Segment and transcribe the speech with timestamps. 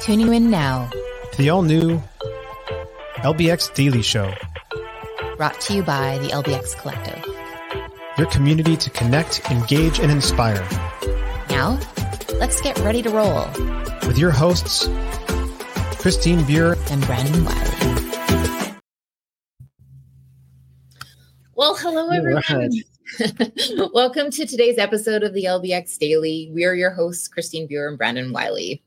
[0.00, 0.88] Tuning in now
[1.32, 2.02] to the all new
[3.16, 4.32] LBX Daily Show,
[5.36, 7.22] brought to you by the LBX Collective.
[8.16, 10.66] Your community to connect, engage, and inspire.
[11.50, 11.78] Now,
[12.38, 13.44] let's get ready to roll.
[14.06, 14.88] With your hosts,
[16.00, 18.76] Christine Buer and Brandon Wiley.
[21.54, 22.70] Well, hello, everyone.
[23.92, 26.50] Welcome to today's episode of the LBX Daily.
[26.54, 28.82] We are your hosts, Christine Buer and Brandon Wiley.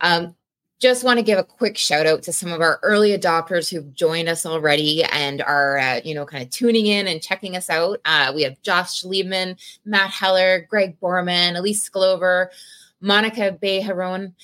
[0.00, 0.34] Um,
[0.80, 3.92] just want to give a quick shout out to some of our early adopters who've
[3.94, 7.68] joined us already and are, uh, you know, kind of tuning in and checking us
[7.68, 8.00] out.
[8.04, 12.52] Uh, we have Josh Liebman, Matt Heller, Greg Borman, Elise Glover,
[13.00, 14.34] Monica Beharon,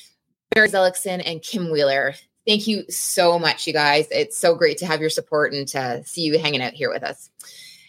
[0.50, 2.14] Barry Zellickson, and Kim Wheeler.
[2.46, 4.08] Thank you so much, you guys.
[4.10, 7.04] It's so great to have your support and to see you hanging out here with
[7.04, 7.30] us.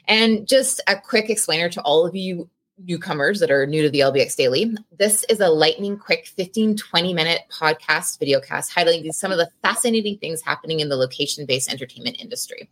[0.08, 2.48] And just a quick explainer to all of you
[2.78, 4.76] newcomers that are new to the LBX Daily.
[4.98, 9.50] This is a lightning quick 15, 20 minute podcast, video cast highlighting some of the
[9.62, 12.70] fascinating things happening in the location based entertainment industry.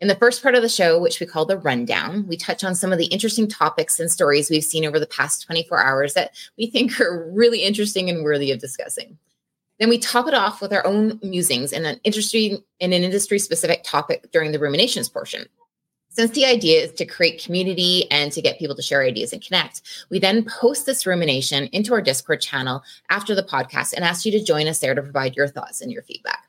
[0.00, 2.74] In the first part of the show, which we call the rundown, we touch on
[2.74, 6.36] some of the interesting topics and stories we've seen over the past 24 hours that
[6.56, 9.18] we think are really interesting and worthy of discussing.
[9.80, 13.38] Then we top it off with our own musings in an industry in an industry
[13.38, 15.46] specific topic during the ruminations portion.
[16.18, 19.40] Since the idea is to create community and to get people to share ideas and
[19.40, 24.26] connect, we then post this rumination into our Discord channel after the podcast and ask
[24.26, 26.48] you to join us there to provide your thoughts and your feedback.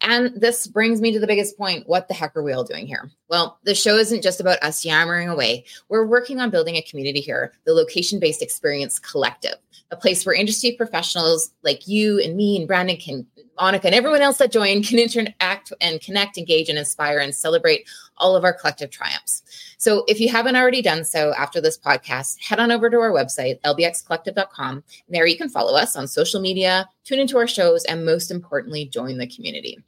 [0.00, 1.86] And this brings me to the biggest point.
[1.86, 3.10] What the heck are we all doing here?
[3.28, 5.66] Well, the show isn't just about us yammering away.
[5.90, 9.56] We're working on building a community here, the Location Based Experience Collective,
[9.90, 13.26] a place where industry professionals like you and me and Brandon can
[13.58, 17.88] Monica and everyone else that joined can interact and connect, engage, and inspire and celebrate
[18.16, 19.42] all of our collective triumphs.
[19.78, 23.10] So if you haven't already done so after this podcast, head on over to our
[23.10, 24.84] website, lbxcollective.com.
[25.08, 28.86] There you can follow us on social media, tune into our shows, and most importantly,
[28.86, 29.78] join the community.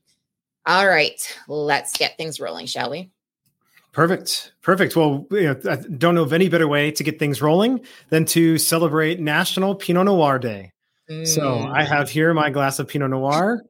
[0.67, 3.11] All right, let's get things rolling, shall we?
[3.93, 4.55] Perfect.
[4.61, 4.97] Perfect.
[4.97, 8.25] Well, you know, I don't know of any better way to get things rolling than
[8.27, 10.73] to celebrate National Pinot Noir Day.
[11.11, 11.27] Mm.
[11.27, 13.63] So I have here my glass of Pinot Noir,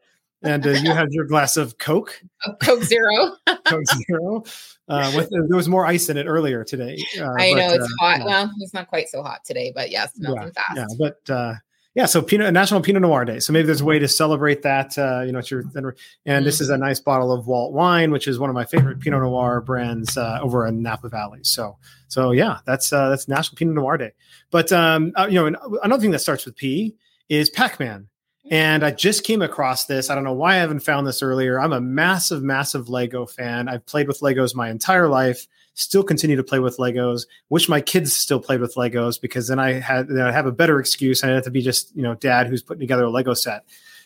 [0.43, 2.23] and uh, you have your glass of Coke.
[2.63, 3.37] Coke Zero.
[3.65, 4.45] Coke Zero.
[4.87, 6.99] Uh, with uh, there was more ice in it earlier today.
[7.19, 8.19] Uh, I but, know it's uh, hot.
[8.19, 8.25] Yeah.
[8.25, 10.77] Well, it's not quite so hot today, but yes, yeah, melting yeah, fast.
[10.77, 11.55] Yeah, but uh,
[11.95, 13.41] yeah, so Pinot National Pinot Noir Day.
[13.41, 14.97] So maybe there's a way to celebrate that.
[15.27, 16.45] you know, it's your and mm-hmm.
[16.45, 19.23] this is a nice bottle of Walt wine, which is one of my favorite Pinot
[19.23, 21.41] Noir brands over in Napa Valley.
[21.43, 21.79] So
[22.09, 24.13] so yeah, that's that's National Pinot Noir Day.
[24.51, 26.95] But um, you know, another thing that starts with P
[27.37, 28.09] is Pac-Man.
[28.51, 30.11] And I just came across this.
[30.11, 31.59] I don't know why I haven't found this earlier.
[31.59, 33.69] I'm a massive, massive Lego fan.
[33.69, 35.47] I've played with Legos my entire life.
[35.73, 37.23] Still continue to play with Legos.
[37.49, 40.53] Wish my kids still played with Legos because then I had know, I have a
[40.53, 41.25] better excuse.
[41.25, 43.65] I have to be just you know dad who's putting together a Lego set.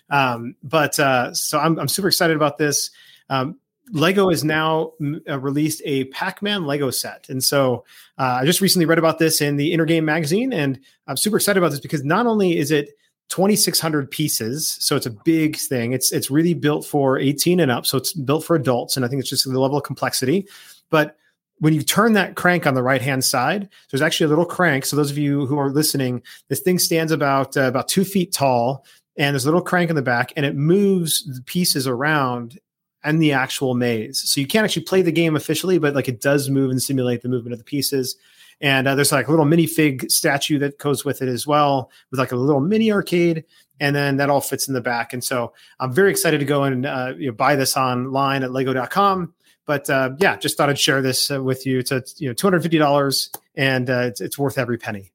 [0.09, 2.91] Um, but uh, so I'm, I'm super excited about this.
[3.29, 3.59] Um,
[3.91, 4.93] Lego has now
[5.29, 7.85] uh, released a Pac-Man Lego set, and so
[8.19, 11.59] uh, I just recently read about this in the InterGame magazine, and I'm super excited
[11.59, 12.91] about this because not only is it
[13.29, 14.77] 2600 pieces.
[14.81, 15.93] So it's a big thing.
[15.93, 17.87] It's it's really built for 18 and up.
[17.87, 20.47] So it's built for adults and i think it's just the level of complexity.
[20.91, 21.17] But
[21.61, 24.87] when you turn that crank on the right hand side there's actually a little crank.
[24.87, 28.33] So those of you who are listening this thing stands about uh, about two feet
[28.33, 28.85] tall
[29.17, 32.59] and there's a little crank in the back and it moves the pieces around
[33.05, 36.21] and the actual maze so you can't actually play the game officially but like it
[36.21, 38.17] does move and simulate the movement of the pieces
[38.61, 42.19] and uh, there's like a little minifig statue that goes with it as well, with
[42.19, 43.45] like a little mini arcade.
[43.81, 45.13] And then that all fits in the back.
[45.13, 48.51] And so I'm very excited to go and uh, you know, buy this online at
[48.51, 49.35] lego.com.
[49.67, 51.79] But uh, yeah, just thought I'd share this uh, with you.
[51.79, 55.13] It's you know $250 and uh, it's, it's worth every penny.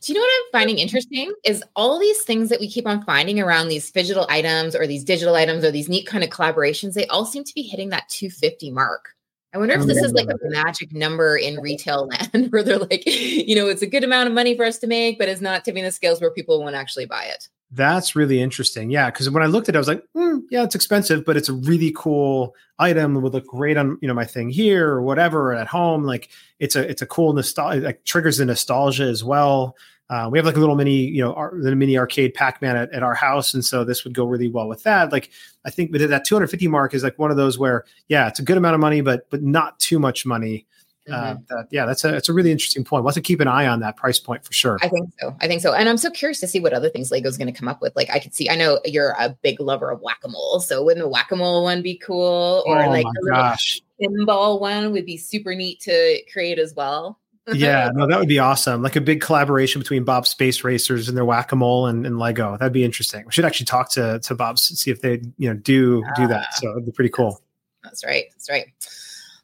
[0.00, 3.02] Do you know what I'm finding interesting is all these things that we keep on
[3.04, 6.94] finding around these digital items or these digital items or these neat kind of collaborations,
[6.94, 9.14] they all seem to be hitting that 250 mark.
[9.52, 12.78] I wonder if oh, this is like a magic number in retail land where they're
[12.78, 15.40] like, you know, it's a good amount of money for us to make, but it's
[15.40, 17.48] not tipping the scales where people won't actually buy it.
[17.72, 18.90] That's really interesting.
[18.90, 21.36] Yeah, because when I looked at it, I was like, mm, yeah, it's expensive, but
[21.36, 23.16] it's a really cool item.
[23.16, 26.02] It would look great on you know my thing here or whatever or at home.
[26.02, 27.80] Like it's a it's a cool nostalgia.
[27.80, 29.76] Like triggers the nostalgia as well.
[30.08, 32.92] Uh, we have like a little mini, you know, our, the mini arcade Pac-Man at,
[32.92, 35.12] at, our house, and so this would go really well with that.
[35.12, 35.30] Like,
[35.64, 38.56] I think that 250 mark is like one of those where, yeah, it's a good
[38.56, 40.66] amount of money, but but not too much money.
[41.08, 41.42] Uh, mm-hmm.
[41.52, 43.02] Uh, that, yeah, that's a that's a really interesting point.
[43.02, 44.78] We'll have to keep an eye on that price point for sure.
[44.82, 45.34] I think so.
[45.40, 47.58] I think so, and I'm so curious to see what other things Lego's going to
[47.58, 47.96] come up with.
[47.96, 48.50] Like, I could see.
[48.50, 51.36] I know you're a big lover of whack a mole, so wouldn't the whack a
[51.36, 52.62] mole one be cool?
[52.66, 53.80] Or oh like the gosh.
[54.00, 57.18] pinball one would be super neat to create as well.
[57.54, 58.82] yeah, no, that would be awesome.
[58.82, 62.18] Like a big collaboration between Bob Space Racers and their Whack a Mole and, and,
[62.18, 62.56] Lego.
[62.58, 63.24] That'd be interesting.
[63.24, 66.48] We should actually talk to to Bob's see if they you know do do that.
[66.50, 66.54] Ah.
[66.56, 67.40] So it'd be pretty cool.
[67.82, 68.24] That's, that's right.
[68.30, 68.66] That's right.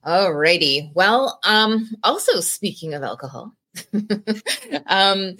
[0.06, 0.92] Alrighty.
[0.94, 3.52] Well, um, also speaking of alcohol,
[4.86, 5.36] um,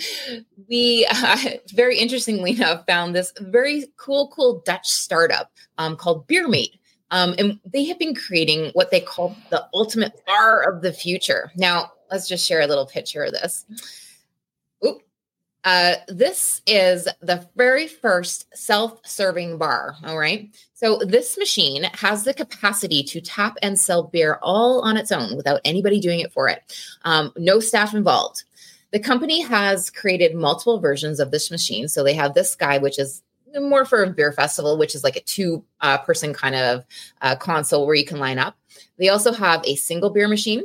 [0.69, 1.39] we uh,
[1.75, 6.81] very interestingly enough found this very cool, cool Dutch startup um, called BeerMate.
[7.13, 11.53] Um, and they have been creating what they call the ultimate bar of the future.
[11.55, 13.65] Now, let's just share a little picture of this.
[15.67, 19.97] Uh, this is the very first self serving bar.
[20.05, 20.49] All right.
[20.75, 25.37] So, this machine has the capacity to tap and sell beer all on its own
[25.37, 26.63] without anybody doing it for it.
[27.03, 28.45] Um, no staff involved.
[28.93, 31.89] The company has created multiple versions of this machine.
[31.89, 33.25] So, they have this guy, which is
[33.61, 36.85] more for a beer festival, which is like a two uh, person kind of
[37.23, 38.57] uh, console where you can line up.
[38.99, 40.63] They also have a single beer machine,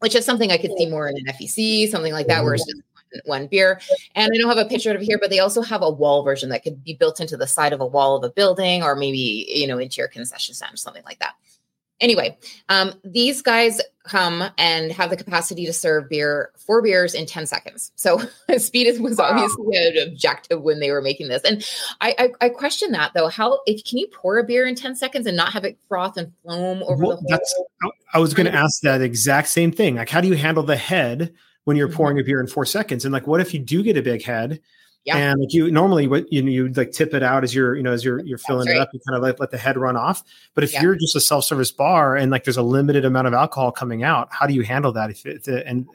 [0.00, 2.66] which is something I could see more in an FEC, something like that, where it's
[2.66, 2.82] just
[3.24, 3.80] one beer.
[4.14, 6.48] And I don't have a picture of here, but they also have a wall version
[6.50, 9.46] that could be built into the side of a wall of a building or maybe,
[9.48, 11.34] you know, into your concession stand, something like that.
[12.00, 12.36] Anyway,
[12.68, 17.46] um, these guys come and have the capacity to serve beer, four beers in 10
[17.46, 17.92] seconds.
[17.94, 18.20] So
[18.58, 19.26] speed was wow.
[19.30, 21.42] obviously an objective when they were making this.
[21.44, 21.64] And
[22.00, 23.28] I, I, I, question that though.
[23.28, 26.16] How if can you pour a beer in 10 seconds and not have it froth
[26.16, 27.38] and foam over well, the
[27.80, 27.92] whole?
[28.12, 29.94] I was going to ask that exact same thing.
[29.94, 31.32] Like, how do you handle the head
[31.64, 31.96] when you're mm-hmm.
[31.96, 33.04] pouring a beer in four seconds?
[33.04, 34.60] And like, what if you do get a big head?
[35.04, 35.16] Yeah.
[35.16, 37.90] And like you normally what you you like tip it out as you're, you know,
[37.90, 38.76] as you're you're filling right.
[38.76, 40.22] it up, you kind of like let the head run off.
[40.54, 40.82] But if yeah.
[40.82, 44.28] you're just a self-service bar and like there's a limited amount of alcohol coming out,
[44.30, 45.10] how do you handle that?
[45.10, 45.88] If it, and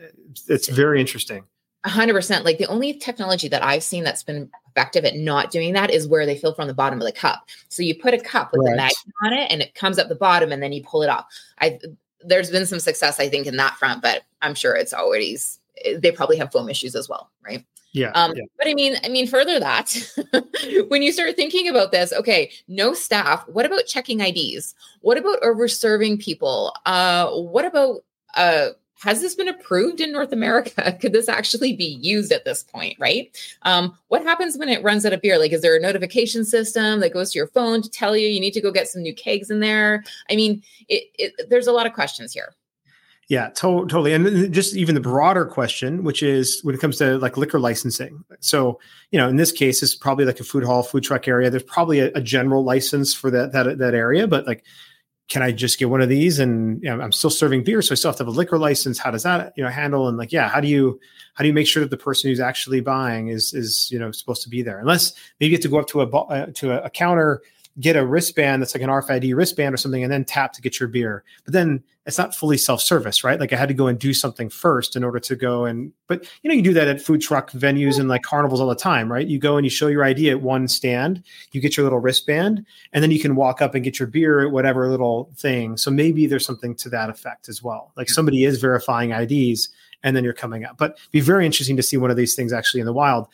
[0.50, 1.46] it's very interesting.
[1.86, 2.44] hundred percent.
[2.44, 6.06] Like the only technology that I've seen that's been effective at not doing that is
[6.06, 7.48] where they fill from the bottom of the cup.
[7.70, 8.74] So you put a cup with right.
[8.74, 11.10] a magnet on it and it comes up the bottom and then you pull it
[11.10, 11.26] off.
[11.62, 11.80] I
[12.26, 15.57] there's been some success, I think, in that front, but I'm sure it's always
[15.98, 17.66] they probably have foam issues as well, right?
[17.94, 18.44] Yeah, um, yeah.
[18.58, 19.96] But I mean, I mean, further that
[20.90, 23.48] when you start thinking about this, okay, no staff.
[23.48, 24.76] What about checking IDs?
[25.02, 26.76] What about over serving people?
[26.86, 28.02] Uh, what about
[28.36, 28.70] uh,
[29.00, 30.92] has this been approved in North America?
[31.02, 33.36] Could this actually be used at this point, right?
[33.64, 35.38] Um, what happens when it runs out of beer?
[35.38, 38.40] Like, is there a notification system that goes to your phone to tell you you
[38.40, 40.04] need to go get some new kegs in there?
[40.30, 42.54] I mean, it, it, there's a lot of questions here.
[43.30, 44.14] Yeah, to- totally.
[44.14, 48.24] And just even the broader question, which is when it comes to like liquor licensing.
[48.40, 48.80] So,
[49.12, 51.50] you know, in this case, it's probably like a food hall, food truck area.
[51.50, 54.64] There's probably a, a general license for that, that, that area, but like,
[55.30, 56.40] can I just get one of these?
[56.40, 58.58] And you know, I'm still serving beer, so I still have to have a liquor
[58.58, 58.98] license.
[58.98, 60.08] How does that, you know, handle?
[60.08, 60.98] And like, yeah, how do you,
[61.34, 64.10] how do you make sure that the person who's actually buying is, is, you know,
[64.12, 64.80] supposed to be there?
[64.80, 67.42] Unless maybe you have to go up to a, uh, to a, a counter,
[67.80, 70.80] get a wristband that's like an RFID wristband or something, and then tap to get
[70.80, 71.24] your beer.
[71.46, 73.40] But then it's not fully self-service, right?
[73.40, 76.26] Like I had to go and do something first in order to go and but
[76.42, 79.12] you know, you do that at food truck venues and like carnivals all the time,
[79.12, 79.28] right?
[79.28, 81.22] You go and you show your ID at one stand,
[81.52, 84.46] you get your little wristband, and then you can walk up and get your beer
[84.48, 85.76] at whatever little thing.
[85.76, 87.92] So maybe there's something to that effect as well.
[87.98, 89.70] Like somebody is verifying IDs
[90.04, 90.78] and then you're coming up.
[90.78, 93.28] But be very interesting to see one of these things actually in the wild.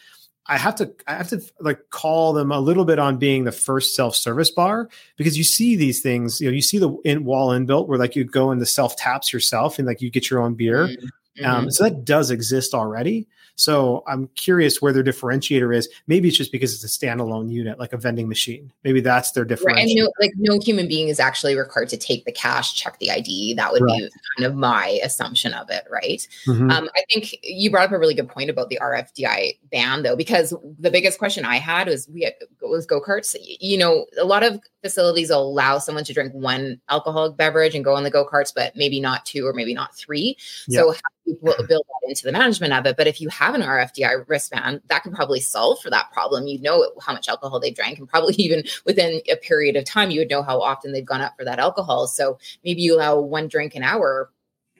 [0.47, 3.51] I have to I have to like call them a little bit on being the
[3.51, 7.23] first self service bar because you see these things you know you see the in
[7.23, 10.29] wall inbuilt where like you go in the self taps yourself and like you get
[10.29, 10.87] your own beer.
[10.87, 11.07] Mm-hmm.
[11.43, 11.69] Um, mm-hmm.
[11.69, 13.27] so that does exist already.
[13.55, 15.87] So I'm curious where their differentiator is.
[16.07, 18.71] Maybe it's just because it's a standalone unit, like a vending machine.
[18.83, 19.65] Maybe that's their differentiator.
[19.65, 19.85] Right.
[19.85, 23.11] And no, like no human being is actually required to take the cash, check the
[23.11, 23.53] ID.
[23.53, 23.99] That would right.
[23.99, 26.27] be kind of my assumption of it, right?
[26.47, 26.71] Mm-hmm.
[26.71, 30.15] Um, I think you brought up a really good point about the RFDI ban, though,
[30.15, 33.35] because the biggest question I had was we had, was go karts.
[33.39, 37.95] You know, a lot of facilities allow someone to drink one alcoholic beverage and go
[37.95, 40.37] on the go karts, but maybe not two or maybe not three.
[40.67, 40.79] Yep.
[40.79, 41.37] So how do you
[41.67, 42.97] build that into the management of it?
[42.97, 46.47] But if you have an RFDI wristband, that could probably solve for that problem.
[46.47, 50.11] You'd know how much alcohol they drank, and probably even within a period of time,
[50.11, 52.07] you would know how often they've gone up for that alcohol.
[52.07, 54.31] So maybe you allow one drink an hour,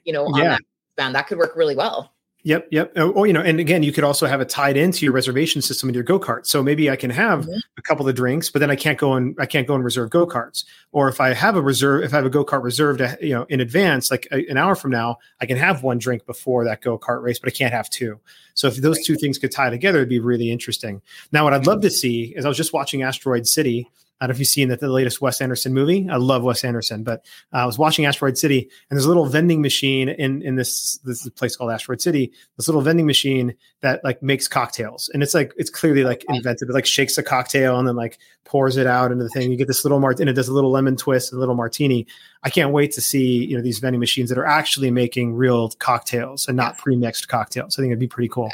[0.03, 0.49] you know, on yeah.
[0.49, 0.61] that
[0.95, 1.15] band.
[1.15, 2.12] That could work really well.
[2.45, 2.91] Yep, yep.
[2.97, 5.61] Oh, oh, you know, and again, you could also have it tied into your reservation
[5.61, 6.45] system in your go kart.
[6.45, 7.57] So maybe I can have mm-hmm.
[7.77, 10.09] a couple of drinks, but then I can't go and I can't go and reserve
[10.09, 10.65] go karts.
[10.91, 13.33] Or if I have a reserve, if I have a go kart reserved, uh, you
[13.33, 16.65] know, in advance, like a, an hour from now, I can have one drink before
[16.65, 18.19] that go kart race, but I can't have two.
[18.55, 21.01] So if those two things could tie together, it'd be really interesting.
[21.31, 23.89] Now, what I'd love to see is I was just watching Asteroid City
[24.23, 26.07] I don't know if you've seen that the latest Wes Anderson movie.
[26.09, 29.25] I love Wes Anderson, but uh, I was watching Asteroid City, and there's a little
[29.25, 32.31] vending machine in in this this place called Asteroid City.
[32.55, 36.69] This little vending machine that like makes cocktails, and it's like it's clearly like invented.
[36.69, 39.51] It like shakes a cocktail and then like pours it out into the thing.
[39.51, 41.55] You get this little mart, and it does a little lemon twist, and a little
[41.55, 42.07] martini.
[42.43, 45.67] I can't wait to see you know these vending machines that are actually making real
[45.79, 47.77] cocktails and not pre-mixed cocktails.
[47.77, 48.49] I think it'd be pretty cool.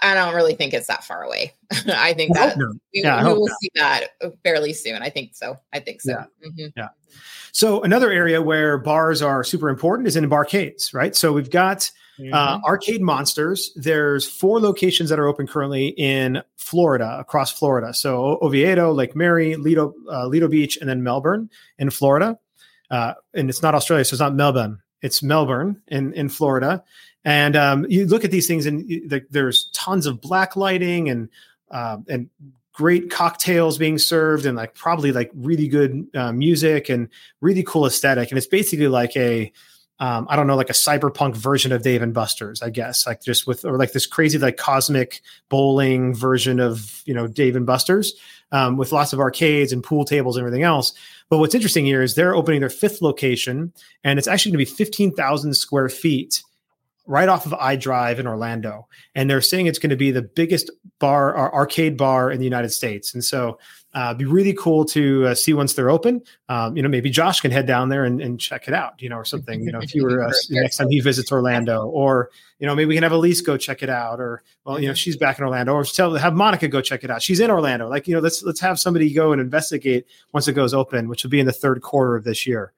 [0.00, 1.52] I don't really think it's that far away.
[1.88, 2.68] I think that no.
[2.68, 4.08] we, yeah, we will see that
[4.42, 5.02] fairly soon.
[5.02, 5.56] I think so.
[5.72, 6.12] I think so.
[6.12, 6.48] Yeah.
[6.48, 6.66] Mm-hmm.
[6.76, 6.88] yeah.
[7.52, 11.14] So another area where bars are super important is in barcades, right?
[11.14, 12.34] So we've got uh, mm-hmm.
[12.34, 13.72] uh, arcade monsters.
[13.76, 17.92] There's four locations that are open currently in Florida, across Florida.
[17.92, 22.38] So Oviedo, Lake Mary, Lido, uh, Lido Beach, and then Melbourne in Florida.
[22.90, 24.80] Uh, and it's not Australia, so it's not Melbourne.
[25.02, 26.84] It's Melbourne in in Florida.
[27.24, 31.28] And um, you look at these things, and the, there's tons of black lighting and
[31.70, 32.28] uh, and
[32.72, 37.08] great cocktails being served, and like probably like really good uh, music and
[37.40, 38.30] really cool aesthetic.
[38.30, 39.52] And it's basically like a
[40.02, 43.22] um, I don't know, like a cyberpunk version of Dave and Buster's, I guess, like
[43.22, 47.64] just with or like this crazy like cosmic bowling version of you know Dave and
[47.64, 48.12] Buster's
[48.50, 50.92] um, with lots of arcades and pool tables and everything else.
[51.28, 54.70] But what's interesting here is they're opening their fifth location, and it's actually going to
[54.70, 56.42] be fifteen thousand square feet
[57.06, 60.70] right off of iDrive in Orlando, and they're saying it's going to be the biggest
[60.98, 63.14] bar or arcade bar in the United States.
[63.14, 63.58] And so,
[63.94, 66.22] uh, be really cool to uh, see once they're open.
[66.48, 69.02] Um, you know, maybe Josh can head down there and, and, check it out.
[69.02, 69.62] You know, or something.
[69.62, 72.86] You know, if you were uh, next time he visits Orlando, or you know, maybe
[72.86, 75.44] we can have Elise go check it out, or well, you know, she's back in
[75.44, 77.20] Orlando, or tell have Monica go check it out.
[77.20, 77.88] She's in Orlando.
[77.88, 81.22] Like you know, let's let's have somebody go and investigate once it goes open, which
[81.22, 82.72] will be in the third quarter of this year.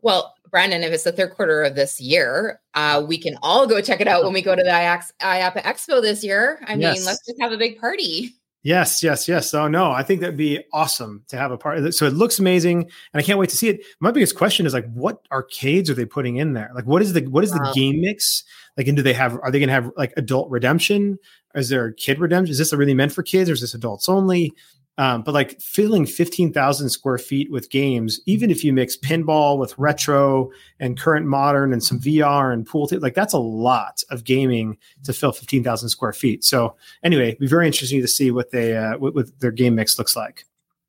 [0.00, 3.80] Well, Brandon, if it's the third quarter of this year, uh, we can all go
[3.80, 6.60] check it out when we go to the IAAPA Expo this year.
[6.66, 6.98] I yes.
[6.98, 8.34] mean, let's just have a big party.
[8.62, 9.50] Yes, yes, yes.
[9.50, 11.92] So no, I think that'd be awesome to have a party.
[11.92, 13.84] So it looks amazing, and I can't wait to see it.
[14.00, 16.70] My biggest question is like, what arcades are they putting in there?
[16.74, 18.42] Like, what is the what is the game mix?
[18.76, 19.38] Like, and do they have?
[19.42, 21.18] Are they going to have like adult redemption?
[21.54, 22.50] Is there kid redemption?
[22.50, 24.52] Is this really meant for kids, or is this adults only?
[24.98, 29.78] Um, but like filling 15,000 square feet with games, even if you mix pinball with
[29.78, 30.50] retro
[30.80, 34.76] and current modern and some VR and pool, t- like that's a lot of gaming
[35.04, 36.44] to fill 15,000 square feet.
[36.44, 36.74] So
[37.04, 40.16] anyway, be very interesting to see what they, uh, what, what, their game mix looks
[40.16, 40.44] like.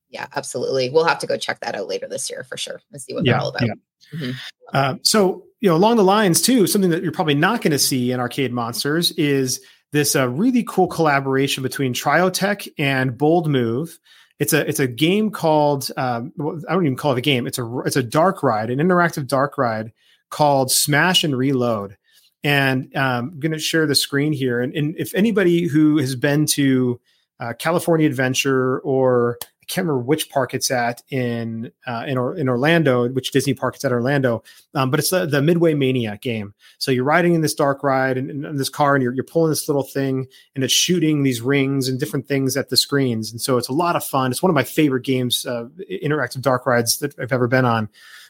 [0.09, 0.89] Yeah, absolutely.
[0.89, 3.25] We'll have to go check that out later this year for sure and see what
[3.25, 3.61] yeah, they're all about.
[3.67, 3.73] Yeah.
[4.15, 4.31] Mm-hmm.
[4.73, 7.79] Uh, so, you know, along the lines too, something that you're probably not going to
[7.79, 9.61] see in Arcade Monsters is
[9.91, 13.97] this uh, really cool collaboration between Triotech and BoldMove.
[14.39, 16.31] It's a it's a game called um,
[16.69, 17.47] I don't even call it a game.
[17.47, 19.91] It's a it's a dark ride, an interactive dark ride
[20.29, 21.97] called Smash and Reload.
[22.43, 24.61] And um, I'm going to share the screen here.
[24.61, 27.01] And, and, if anybody who has been to
[27.41, 29.37] uh, California Adventure or
[29.69, 33.75] can't remember which park it's at in uh, in, or, in Orlando, which Disney park
[33.75, 34.43] it's at Orlando.
[34.73, 36.55] Um, but it's the, the Midway Mania game.
[36.79, 39.51] So you're riding in this dark ride and in, this car, and you're, you're pulling
[39.51, 43.31] this little thing, and it's shooting these rings and different things at the screens.
[43.31, 44.31] And so it's a lot of fun.
[44.31, 47.89] It's one of my favorite games, uh, interactive dark rides that I've ever been on.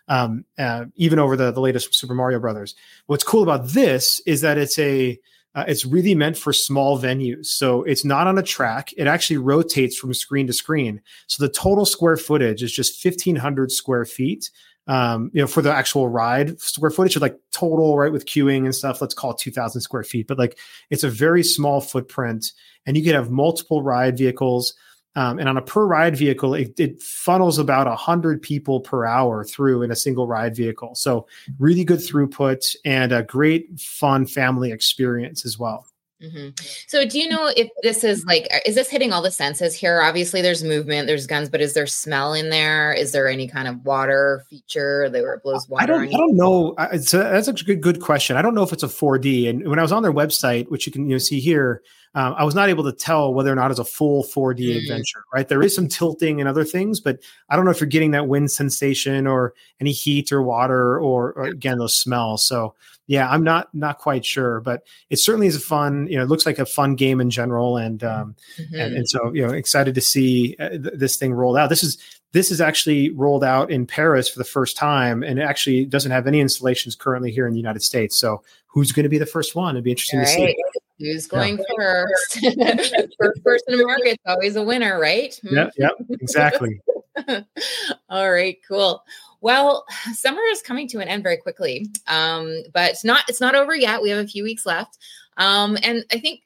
[0.09, 2.73] Um, uh, even over the the latest Super Mario Brothers.
[3.05, 5.19] What's cool about this is that it's a
[5.55, 7.47] uh, it's really meant for small venues.
[7.47, 8.93] So it's not on a track.
[8.97, 11.01] It actually rotates from screen to screen.
[11.27, 14.51] So the total square footage is just 1500 square feet.
[14.87, 18.65] Um, you know, for the actual ride square footage, of like total, right, with queuing
[18.65, 20.27] and stuff, let's call it 2000 square feet.
[20.27, 20.57] But like
[20.89, 22.51] it's a very small footprint
[22.85, 24.73] and you could have multiple ride vehicles.
[25.15, 29.43] Um, and on a per ride vehicle, it, it funnels about 100 people per hour
[29.43, 30.95] through in a single ride vehicle.
[30.95, 35.87] So, really good throughput and a great, fun family experience as well.
[36.21, 36.49] Mm-hmm.
[36.87, 40.01] So, do you know if this is like, is this hitting all the senses here?
[40.01, 42.91] Obviously, there's movement, there's guns, but is there smell in there?
[42.91, 45.83] Is there any kind of water feature that where it blows water?
[45.83, 46.75] I don't, I don't know.
[46.91, 48.35] It's a, that's a good, good question.
[48.35, 49.49] I don't know if it's a 4D.
[49.49, 51.81] And when I was on their website, which you can you know, see here,
[52.15, 54.77] um, I was not able to tell whether or not it's a full 4D mm.
[54.77, 55.47] adventure, right?
[55.47, 58.27] There is some tilting and other things, but I don't know if you're getting that
[58.27, 62.45] wind sensation or any heat or water or, or again, those smells.
[62.45, 62.73] So
[63.09, 66.05] yeah, I'm not not quite sure, but it certainly is a fun.
[66.07, 68.75] You know, it looks like a fun game in general, and um, mm-hmm.
[68.75, 71.69] and, and, so you know, excited to see uh, th- this thing rolled out.
[71.69, 71.97] This is
[72.33, 76.11] this is actually rolled out in Paris for the first time, and it actually doesn't
[76.11, 78.19] have any installations currently here in the United States.
[78.19, 79.75] So, who's going to be the first one?
[79.75, 80.55] It'd be interesting to see.
[80.99, 81.63] Who's going yeah.
[81.77, 82.33] first?
[83.19, 85.37] first person to market is always a winner, right?
[85.43, 86.81] Yeah, yeah, exactly.
[88.09, 89.03] All right, cool.
[89.41, 93.55] Well, summer is coming to an end very quickly, um, but it's not it's not
[93.55, 94.01] over yet.
[94.01, 94.97] We have a few weeks left,
[95.37, 96.41] um, and I think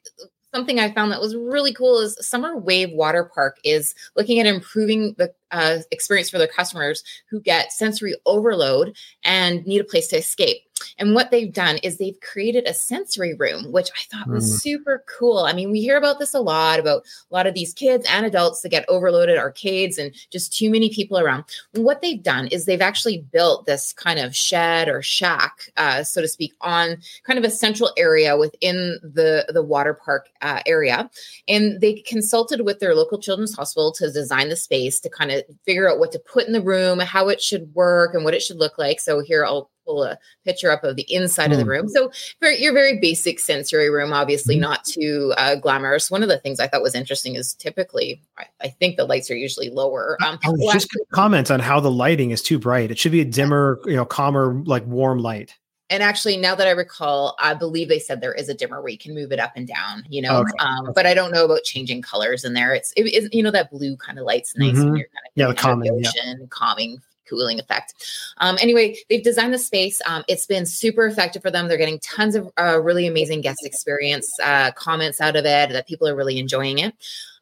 [0.54, 4.46] something I found that was really cool is Summer Wave Water Park is looking at
[4.46, 10.06] improving the uh, experience for their customers who get sensory overload and need a place
[10.08, 10.62] to escape.
[10.98, 14.60] And what they've done is they've created a sensory room, which I thought was mm.
[14.60, 15.38] super cool.
[15.38, 18.26] I mean, we hear about this a lot about a lot of these kids and
[18.26, 21.44] adults that get overloaded arcades and just too many people around.
[21.74, 26.02] And what they've done is they've actually built this kind of shed or shack, uh,
[26.04, 30.60] so to speak, on kind of a central area within the the water park uh,
[30.66, 31.10] area.
[31.48, 35.42] And they consulted with their local children's hospital to design the space to kind of
[35.64, 38.42] figure out what to put in the room, how it should work, and what it
[38.42, 39.00] should look like.
[39.00, 41.52] So here I'll pull a picture up of the inside mm.
[41.52, 41.70] of the hmm.
[41.70, 41.88] room.
[41.88, 44.60] So for your very basic sensory room, obviously mm.
[44.60, 46.10] not too uh, glamorous.
[46.10, 49.30] One of the things I thought was interesting is typically, I, I think the lights
[49.30, 50.18] are usually lower.
[50.24, 52.90] Um, I was just comment on how the lighting is too bright.
[52.90, 55.54] It should be a dimmer, you know, calmer, like warm light.
[55.90, 58.90] And actually, now that I recall, I believe they said there is a dimmer where
[58.90, 60.38] you can move it up and down, you know.
[60.38, 60.50] Okay.
[60.58, 62.74] Um, but I don't know about changing colors in there.
[62.74, 64.84] It's, it, it you know, that blue kind of light's nice mm-hmm.
[64.84, 66.46] when you're kind of yeah, the calming, ocean, yeah.
[66.48, 67.94] calming cooling effect.
[68.38, 70.00] Um, anyway, they've designed the space.
[70.06, 71.68] Um, it's been super effective for them.
[71.68, 75.86] They're getting tons of uh, really amazing guest experience uh, comments out of it that
[75.86, 76.94] people are really enjoying it.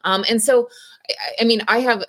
[0.03, 0.69] Um, and so,
[1.09, 2.03] I, I mean, I have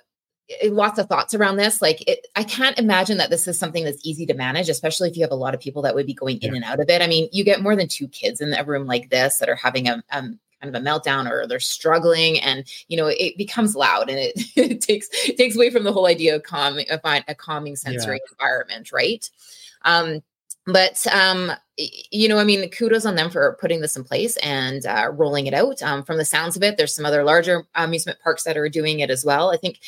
[0.49, 3.83] eh, lots of thoughts around this like it, i can't imagine that this is something
[3.83, 6.13] that's easy to manage especially if you have a lot of people that would be
[6.13, 6.55] going in yeah.
[6.57, 8.85] and out of it i mean you get more than two kids in a room
[8.85, 12.65] like this that are having a, um, kind of a meltdown or they're struggling and
[12.87, 16.07] you know it becomes loud and it, it takes it takes away from the whole
[16.07, 18.31] idea of calming of a calming sensory yeah.
[18.33, 19.29] environment right?
[19.83, 20.21] Um
[20.67, 24.85] but um you know i mean kudos on them for putting this in place and
[24.85, 25.81] uh, rolling it out.
[25.83, 28.99] Um, from the sounds of it there's some other larger amusement parks that are doing
[28.99, 29.51] it as well.
[29.51, 29.79] I think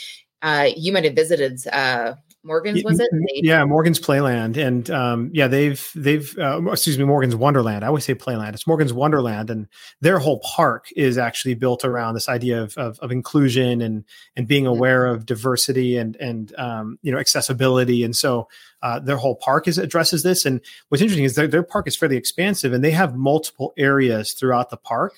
[0.44, 2.14] uh, you might have visited uh,
[2.48, 3.10] Morgan's was it?
[3.44, 7.84] Yeah, Morgan's Playland, and um, yeah, they've they've uh, excuse me, Morgan's Wonderland.
[7.84, 8.54] I always say Playland.
[8.54, 9.68] It's Morgan's Wonderland, and
[10.00, 14.06] their whole park is actually built around this idea of of, of inclusion and
[14.38, 18.04] and being aware of diversity and and um, you know accessibility.
[18.04, 18.48] And so
[18.82, 20.46] uh, their whole park is addresses this.
[20.46, 24.34] And what's interesting is their, their park is fairly expansive, and they have multiple areas
[24.34, 25.14] throughout the park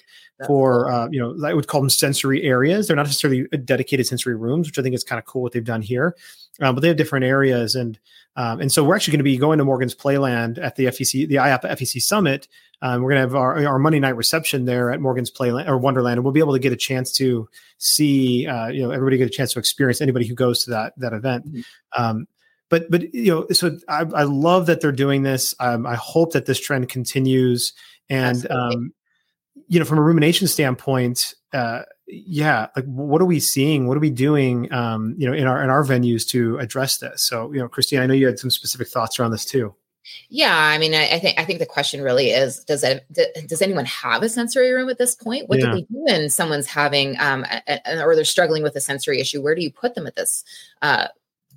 [0.48, 2.88] for uh, you know I would call them sensory areas.
[2.88, 5.63] They're not necessarily dedicated sensory rooms, which I think is kind of cool what they've
[5.63, 6.16] done here.
[6.62, 8.00] Uh, but they have different areas, and
[8.36, 11.28] um, and so we're actually going to be going to Morgan's Playland at the FEC,
[11.28, 12.48] the IAAPA FEC Summit.
[12.82, 15.78] Um, we're going to have our, our Monday night reception there at Morgan's Playland or
[15.78, 19.18] Wonderland, and we'll be able to get a chance to see, uh, you know, everybody
[19.18, 21.48] get a chance to experience anybody who goes to that that event.
[21.48, 22.01] Mm-hmm.
[22.01, 22.28] Um,
[22.69, 25.53] but but you know, so I, I love that they're doing this.
[25.60, 27.73] Um, I hope that this trend continues,
[28.10, 28.93] and um,
[29.67, 33.88] you know, from a rumination standpoint, uh, yeah, like what are we seeing?
[33.88, 34.71] What are we doing?
[34.73, 37.23] Um, you know, in our in our venues to address this.
[37.23, 39.75] So, you know, Christine, I know you had some specific thoughts around this too.
[40.29, 43.05] Yeah, I mean, I, I, think I think the question really is: Does it
[43.47, 45.49] does anyone have a sensory room at this point?
[45.49, 45.65] What yeah.
[45.65, 49.19] do we do when someone's having um, a, a, or they're struggling with a sensory
[49.19, 49.41] issue?
[49.41, 50.43] Where do you put them at this
[50.82, 51.08] uh,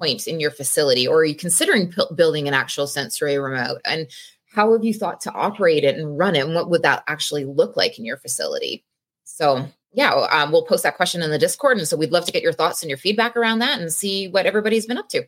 [0.03, 3.81] point in your facility, or are you considering p- building an actual sensory remote?
[3.85, 4.09] And
[4.53, 7.45] how have you thought to operate it and run it and what would that actually
[7.45, 8.85] look like in your facility
[9.25, 12.33] so yeah um, we'll post that question in the discord and so we'd love to
[12.33, 15.25] get your thoughts and your feedback around that and see what everybody's been up to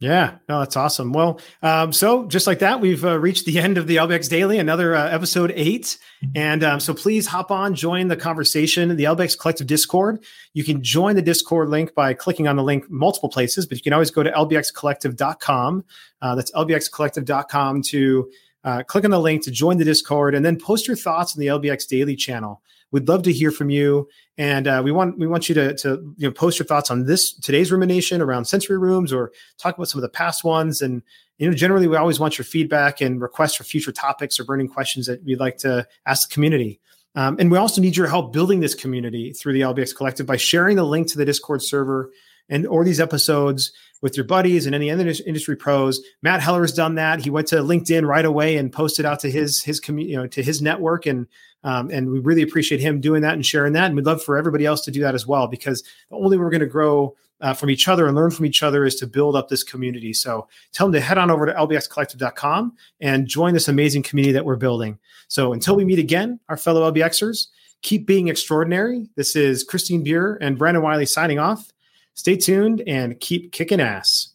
[0.00, 1.12] yeah, no, that's awesome.
[1.12, 4.58] Well, um, so just like that, we've uh, reached the end of the LBX Daily,
[4.58, 5.98] another uh, episode eight.
[6.36, 10.22] And um, so please hop on, join the conversation the LBX Collective Discord.
[10.54, 13.82] You can join the Discord link by clicking on the link multiple places, but you
[13.82, 15.84] can always go to lbxcollective.com.
[16.22, 18.30] Uh, that's lbxcollective.com to
[18.64, 21.40] uh, click on the link to join the Discord and then post your thoughts on
[21.40, 22.62] the LBX Daily channel.
[22.90, 26.14] We'd love to hear from you, and uh, we want we want you to to
[26.16, 29.88] you know post your thoughts on this today's rumination around sensory rooms, or talk about
[29.88, 30.80] some of the past ones.
[30.80, 31.02] And
[31.36, 34.68] you know, generally, we always want your feedback and requests for future topics or burning
[34.68, 36.80] questions that we'd like to ask the community.
[37.14, 40.36] Um, and we also need your help building this community through the LBX Collective by
[40.36, 42.10] sharing the link to the Discord server
[42.48, 46.00] and or these episodes with your buddies and any other industry pros.
[46.22, 47.20] Matt Heller has done that.
[47.20, 50.26] He went to LinkedIn right away and posted out to his his community, you know,
[50.28, 51.26] to his network, and
[51.64, 53.86] um, and we really appreciate him doing that and sharing that.
[53.86, 56.44] And we'd love for everybody else to do that as well, because the only way
[56.44, 59.06] we're going to grow uh, from each other and learn from each other is to
[59.06, 60.12] build up this community.
[60.12, 64.44] So tell them to head on over to lbxcollective.com and join this amazing community that
[64.44, 64.98] we're building.
[65.28, 67.48] So until we meet again, our fellow LBXers,
[67.82, 69.08] keep being extraordinary.
[69.14, 71.72] This is Christine Buer and Brandon Wiley signing off.
[72.18, 74.30] Stay tuned and keep kicking ass.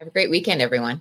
[0.00, 1.00] Have a great weekend, everyone.